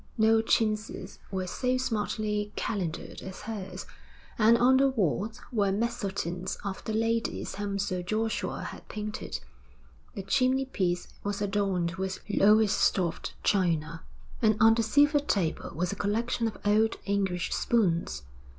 No 0.17 0.41
chintzes 0.41 1.19
were 1.29 1.45
so 1.45 1.77
smartly 1.77 2.51
calendered 2.55 3.21
as 3.21 3.41
hers, 3.41 3.85
and 4.39 4.57
on 4.57 4.77
the 4.77 4.89
walls 4.89 5.39
were 5.51 5.71
mezzotints 5.71 6.57
of 6.65 6.83
the 6.85 6.93
ladies 6.95 7.53
whom 7.53 7.77
Sir 7.77 8.01
Joshua 8.01 8.63
had 8.63 8.87
painted. 8.89 9.41
The 10.15 10.23
chimney 10.23 10.65
piece 10.65 11.07
was 11.23 11.39
adorned 11.39 11.97
with 11.97 12.19
Lowestoft 12.27 13.35
china, 13.43 14.01
and 14.41 14.57
on 14.59 14.73
the 14.73 14.81
silver 14.81 15.19
table 15.19 15.69
was 15.75 15.91
a 15.91 15.95
collection 15.95 16.47
of 16.47 16.57
old 16.65 16.95
English 17.05 17.53
spoons. 17.53 18.23